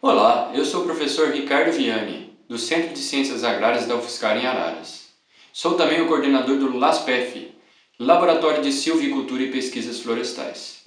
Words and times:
Olá, 0.00 0.52
eu 0.54 0.64
sou 0.64 0.82
o 0.82 0.84
professor 0.84 1.30
Ricardo 1.32 1.72
Viani, 1.72 2.32
do 2.48 2.56
Centro 2.56 2.94
de 2.94 3.00
Ciências 3.00 3.42
Agrárias 3.42 3.84
da 3.84 3.96
UFSCar 3.96 4.36
em 4.36 4.46
Araras. 4.46 5.08
Sou 5.52 5.74
também 5.74 6.00
o 6.00 6.06
coordenador 6.06 6.56
do 6.56 6.78
LASPEF, 6.78 7.52
Laboratório 7.98 8.62
de 8.62 8.70
Silvicultura 8.70 9.42
e 9.42 9.50
Pesquisas 9.50 9.98
Florestais. 9.98 10.82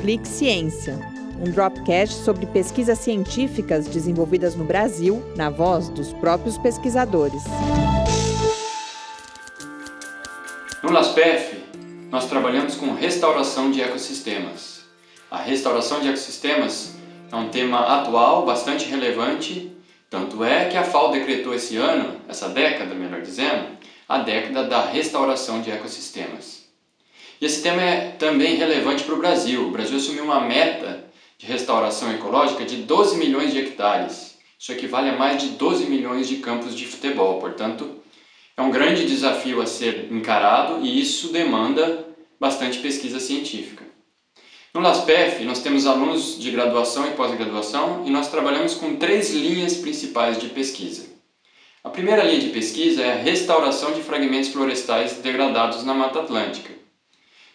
Clique 0.00 0.28
Ciência, 0.28 1.00
um 1.44 1.50
dropcast 1.50 2.22
sobre 2.22 2.46
pesquisas 2.46 3.00
científicas 3.00 3.88
desenvolvidas 3.88 4.54
no 4.54 4.62
Brasil, 4.62 5.20
na 5.34 5.50
voz 5.50 5.88
dos 5.88 6.12
próprios 6.12 6.56
pesquisadores. 6.58 7.42
No 10.80 10.92
LASPEF, 10.92 11.64
nós 12.08 12.28
trabalhamos 12.28 12.76
com 12.76 12.94
restauração 12.94 13.68
de 13.72 13.82
ecossistemas. 13.82 14.84
A 15.28 15.38
restauração 15.38 16.00
de 16.00 16.06
ecossistemas 16.06 16.96
é 17.30 17.36
um 17.36 17.48
tema 17.48 17.80
atual, 17.80 18.44
bastante 18.44 18.86
relevante, 18.86 19.70
tanto 20.10 20.42
é 20.42 20.66
que 20.66 20.76
a 20.76 20.84
FAO 20.84 21.12
decretou 21.12 21.54
esse 21.54 21.76
ano, 21.76 22.20
essa 22.28 22.48
década, 22.48 22.94
melhor 22.94 23.20
dizendo, 23.20 23.76
a 24.08 24.18
década 24.18 24.64
da 24.64 24.86
restauração 24.86 25.60
de 25.60 25.70
ecossistemas. 25.70 26.64
E 27.40 27.44
esse 27.44 27.62
tema 27.62 27.82
é 27.82 28.12
também 28.18 28.56
relevante 28.56 29.04
para 29.04 29.14
o 29.14 29.18
Brasil. 29.18 29.68
O 29.68 29.70
Brasil 29.70 29.98
assumiu 29.98 30.24
uma 30.24 30.40
meta 30.40 31.04
de 31.36 31.46
restauração 31.46 32.10
ecológica 32.12 32.64
de 32.64 32.76
12 32.78 33.16
milhões 33.16 33.52
de 33.52 33.58
hectares. 33.58 34.36
Isso 34.58 34.72
equivale 34.72 35.10
a 35.10 35.16
mais 35.16 35.40
de 35.40 35.50
12 35.50 35.84
milhões 35.86 36.26
de 36.26 36.36
campos 36.36 36.74
de 36.74 36.84
futebol. 36.86 37.38
Portanto, 37.38 38.02
é 38.56 38.62
um 38.62 38.72
grande 38.72 39.06
desafio 39.06 39.60
a 39.60 39.66
ser 39.66 40.10
encarado 40.10 40.84
e 40.84 41.00
isso 41.00 41.32
demanda 41.32 42.06
bastante 42.40 42.78
pesquisa 42.78 43.20
científica. 43.20 43.87
No 44.78 44.84
LASPEF, 44.84 45.44
nós 45.44 45.58
temos 45.58 45.88
alunos 45.88 46.38
de 46.38 46.52
graduação 46.52 47.04
e 47.04 47.10
pós-graduação 47.10 48.04
e 48.06 48.10
nós 48.10 48.28
trabalhamos 48.28 48.74
com 48.74 48.94
três 48.94 49.34
linhas 49.34 49.74
principais 49.74 50.38
de 50.38 50.50
pesquisa. 50.50 51.04
A 51.82 51.88
primeira 51.90 52.22
linha 52.22 52.38
de 52.38 52.50
pesquisa 52.50 53.02
é 53.02 53.14
a 53.14 53.16
restauração 53.16 53.90
de 53.90 54.02
fragmentos 54.02 54.50
florestais 54.50 55.14
degradados 55.14 55.82
na 55.82 55.92
Mata 55.94 56.20
Atlântica. 56.20 56.72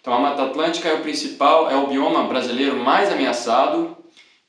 Então, 0.02 0.13
a 0.13 0.19
Mata 0.19 0.43
Atlântica 0.43 0.89
é 0.89 0.95
o 0.95 0.99
principal, 0.99 1.71
é 1.71 1.77
o 1.77 1.88
bioma 1.88 2.25
brasileiro 2.25 2.75
mais 2.75 3.09
ameaçado, 3.09 3.95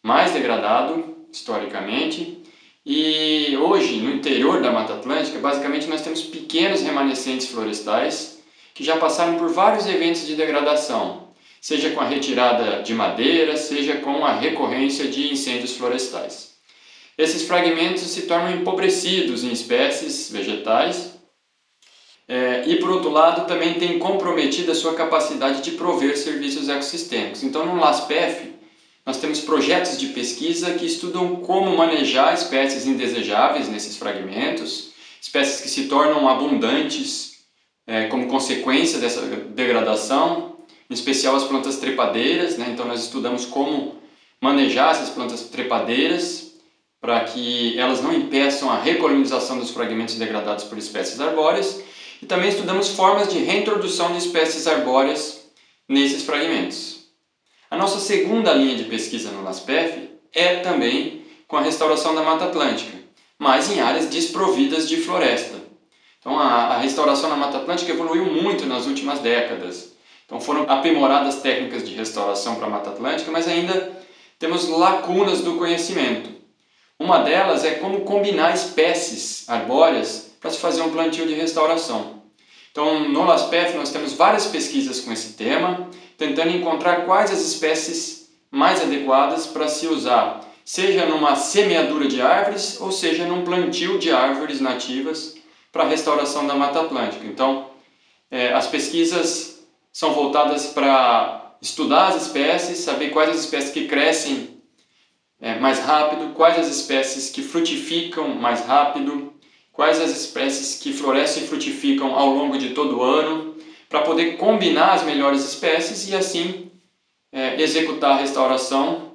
mais 0.02 0.32
degradado 0.32 1.28
historicamente. 1.30 2.42
E 2.84 3.56
hoje, 3.56 4.00
no 4.00 4.12
interior 4.12 4.60
da 4.60 4.72
Mata 4.72 4.94
Atlântica, 4.94 5.38
basicamente 5.38 5.86
nós 5.86 6.02
temos 6.02 6.22
pequenos 6.22 6.82
remanescentes 6.82 7.46
florestais 7.46 8.42
que 8.74 8.82
já 8.82 8.96
passaram 8.96 9.38
por 9.38 9.48
vários 9.48 9.86
eventos 9.86 10.26
de 10.26 10.34
degradação, 10.34 11.23
seja 11.64 11.92
com 11.92 12.00
a 12.02 12.06
retirada 12.06 12.82
de 12.82 12.92
madeira, 12.92 13.56
seja 13.56 13.96
com 13.96 14.22
a 14.22 14.34
recorrência 14.34 15.08
de 15.08 15.32
incêndios 15.32 15.74
florestais. 15.74 16.56
Esses 17.16 17.46
fragmentos 17.46 18.02
se 18.02 18.26
tornam 18.26 18.54
empobrecidos 18.54 19.42
em 19.42 19.50
espécies 19.50 20.30
vegetais 20.30 21.14
é, 22.28 22.64
e, 22.66 22.76
por 22.76 22.90
outro 22.90 23.08
lado, 23.08 23.46
também 23.46 23.78
tem 23.78 23.98
comprometido 23.98 24.72
a 24.72 24.74
sua 24.74 24.92
capacidade 24.92 25.62
de 25.62 25.70
prover 25.70 26.18
serviços 26.18 26.68
ecossistêmicos. 26.68 27.42
Então, 27.42 27.64
no 27.64 27.80
LASPEF, 27.80 28.52
nós 29.06 29.16
temos 29.16 29.40
projetos 29.40 29.98
de 29.98 30.08
pesquisa 30.08 30.74
que 30.74 30.84
estudam 30.84 31.36
como 31.36 31.74
manejar 31.74 32.34
espécies 32.34 32.86
indesejáveis 32.86 33.70
nesses 33.70 33.96
fragmentos, 33.96 34.90
espécies 35.18 35.62
que 35.62 35.70
se 35.70 35.84
tornam 35.86 36.28
abundantes 36.28 37.38
é, 37.86 38.06
como 38.08 38.26
consequência 38.26 38.98
dessa 38.98 39.22
degradação, 39.22 40.53
em 40.88 40.94
especial 40.94 41.36
as 41.36 41.44
plantas 41.44 41.78
trepadeiras, 41.78 42.56
né? 42.56 42.68
então 42.72 42.86
nós 42.86 43.04
estudamos 43.04 43.46
como 43.46 43.96
manejar 44.40 44.92
essas 44.92 45.10
plantas 45.10 45.42
trepadeiras 45.44 46.52
para 47.00 47.20
que 47.20 47.78
elas 47.78 48.02
não 48.02 48.12
impeçam 48.12 48.70
a 48.70 48.80
recolonização 48.80 49.58
dos 49.58 49.70
fragmentos 49.70 50.16
degradados 50.16 50.64
por 50.64 50.78
espécies 50.78 51.20
arbóreas 51.20 51.82
e 52.22 52.26
também 52.26 52.48
estudamos 52.48 52.88
formas 52.88 53.28
de 53.28 53.38
reintrodução 53.38 54.12
de 54.12 54.18
espécies 54.18 54.66
arbóreas 54.66 55.44
nesses 55.88 56.24
fragmentos. 56.24 57.04
A 57.70 57.76
nossa 57.76 57.98
segunda 57.98 58.52
linha 58.52 58.76
de 58.76 58.84
pesquisa 58.84 59.30
no 59.30 59.42
LASPEF 59.42 60.08
é 60.32 60.56
também 60.56 61.24
com 61.46 61.56
a 61.56 61.60
restauração 61.60 62.14
da 62.14 62.22
Mata 62.22 62.46
Atlântica, 62.46 62.96
mas 63.38 63.70
em 63.70 63.80
áreas 63.80 64.06
desprovidas 64.06 64.88
de 64.88 64.96
floresta. 64.98 65.58
Então 66.20 66.38
a, 66.38 66.74
a 66.74 66.78
restauração 66.78 67.28
da 67.28 67.36
Mata 67.36 67.58
Atlântica 67.58 67.92
evoluiu 67.92 68.24
muito 68.26 68.64
nas 68.64 68.86
últimas 68.86 69.20
décadas. 69.20 69.93
Então 70.26 70.40
foram 70.40 70.62
aprimoradas 70.68 71.42
técnicas 71.42 71.86
de 71.86 71.94
restauração 71.94 72.56
para 72.56 72.66
a 72.66 72.70
Mata 72.70 72.90
Atlântica, 72.90 73.30
mas 73.30 73.46
ainda 73.46 73.92
temos 74.38 74.68
lacunas 74.68 75.40
do 75.40 75.56
conhecimento. 75.56 76.30
Uma 76.98 77.18
delas 77.18 77.64
é 77.64 77.72
como 77.72 78.00
combinar 78.00 78.54
espécies 78.54 79.48
arbóreas 79.48 80.30
para 80.40 80.50
se 80.50 80.58
fazer 80.58 80.82
um 80.82 80.90
plantio 80.90 81.26
de 81.26 81.34
restauração. 81.34 82.22
Então, 82.70 83.08
no 83.08 83.24
LASPEF 83.24 83.76
nós 83.76 83.92
temos 83.92 84.14
várias 84.14 84.46
pesquisas 84.46 85.00
com 85.00 85.12
esse 85.12 85.34
tema, 85.34 85.88
tentando 86.16 86.50
encontrar 86.50 87.04
quais 87.04 87.30
as 87.30 87.40
espécies 87.40 88.30
mais 88.50 88.82
adequadas 88.82 89.46
para 89.46 89.68
se 89.68 89.86
usar, 89.86 90.40
seja 90.64 91.06
numa 91.06 91.36
semeadura 91.36 92.08
de 92.08 92.20
árvores 92.20 92.80
ou 92.80 92.90
seja 92.90 93.26
num 93.26 93.44
plantio 93.44 93.98
de 93.98 94.10
árvores 94.10 94.60
nativas 94.60 95.36
para 95.70 95.84
a 95.84 95.88
restauração 95.88 96.46
da 96.46 96.54
Mata 96.54 96.80
Atlântica. 96.80 97.26
Então, 97.26 97.70
é, 98.30 98.52
as 98.52 98.66
pesquisas 98.66 99.53
são 99.94 100.12
voltadas 100.12 100.66
para 100.66 101.56
estudar 101.62 102.08
as 102.08 102.22
espécies, 102.26 102.78
saber 102.78 103.10
quais 103.10 103.30
as 103.30 103.44
espécies 103.44 103.70
que 103.70 103.86
crescem 103.86 104.60
é, 105.40 105.56
mais 105.60 105.78
rápido, 105.78 106.34
quais 106.34 106.58
as 106.58 106.66
espécies 106.66 107.30
que 107.30 107.42
frutificam 107.42 108.34
mais 108.34 108.66
rápido, 108.66 109.32
quais 109.72 110.00
as 110.00 110.10
espécies 110.10 110.80
que 110.82 110.92
florescem 110.92 111.44
e 111.44 111.46
frutificam 111.46 112.16
ao 112.16 112.30
longo 112.30 112.58
de 112.58 112.70
todo 112.70 112.98
o 112.98 113.02
ano, 113.04 113.54
para 113.88 114.02
poder 114.02 114.36
combinar 114.36 114.94
as 114.94 115.04
melhores 115.04 115.44
espécies 115.44 116.08
e 116.08 116.16
assim 116.16 116.72
é, 117.30 117.62
executar 117.62 118.16
a 118.16 118.20
restauração 118.20 119.12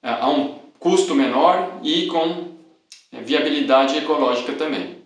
é, 0.00 0.10
a 0.10 0.28
um 0.28 0.60
custo 0.78 1.16
menor 1.16 1.80
e 1.82 2.06
com 2.06 2.54
é, 3.10 3.20
viabilidade 3.22 3.98
ecológica 3.98 4.52
também. 4.52 4.96